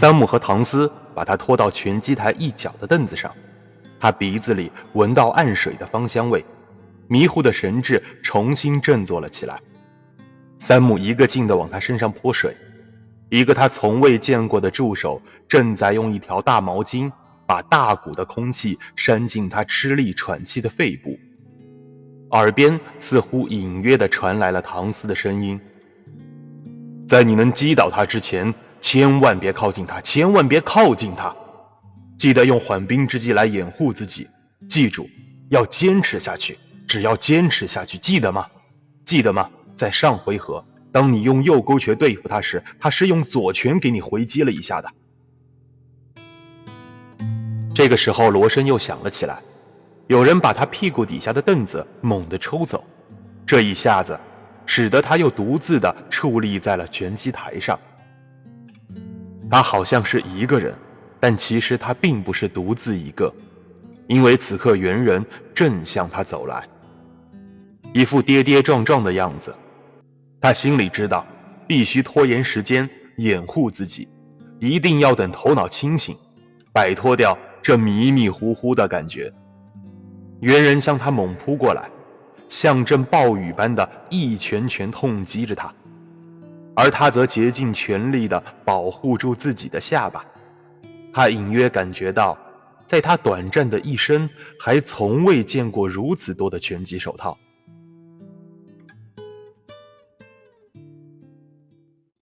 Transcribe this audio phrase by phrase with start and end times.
[0.00, 3.30] 三木和唐斯把他拖到拳击台一角的凳子上，
[3.98, 6.42] 他鼻子里闻到暗水的芳香味，
[7.06, 9.60] 迷糊的神智重新振作了起来。
[10.58, 12.56] 三木一个劲地往他身上泼水，
[13.28, 17.12] 一个他从未见过的助手正在用一条大毛巾
[17.44, 21.18] 把大股的空气扇进他吃力喘气的肺部。
[22.30, 25.60] 耳边似乎隐约地传来了唐斯的声音
[27.06, 31.34] ：“在你能击倒他之前。”千万别靠近他，千万别靠近他！
[32.18, 34.28] 记得用缓兵之计来掩护自己。
[34.68, 35.08] 记住，
[35.48, 38.46] 要坚持下去，只要坚持下去，记得吗？
[39.04, 39.48] 记得吗？
[39.74, 44.90] 在上回合，当你用右勾拳对付他时，他是用左拳给你回击了一下的。
[47.74, 49.40] 这个时候，罗生又想了起来，
[50.08, 52.84] 有人把他屁股底下的凳子猛地抽走，
[53.46, 54.18] 这一下子，
[54.66, 57.78] 使得他又独自的矗立在了拳击台上。
[59.50, 60.72] 他好像是一个人，
[61.18, 63.32] 但其实他并不是独自一个，
[64.06, 66.66] 因为此刻猿人正向他走来，
[67.92, 69.54] 一副跌跌撞撞的样子。
[70.40, 71.26] 他心里知道，
[71.66, 74.08] 必须拖延时间掩护自己，
[74.60, 76.16] 一定要等头脑清醒，
[76.72, 79.32] 摆脱掉这迷迷糊糊的感觉。
[80.40, 81.90] 猿人向他猛扑过来，
[82.48, 85.74] 像阵暴雨般的一拳拳痛击着他。
[86.74, 90.24] 而他则竭尽全力地保护住自己的下巴，
[91.12, 92.38] 他隐约感觉到，
[92.86, 97.36] 在他短暂的一生，还从未见过如此多的拳击手套。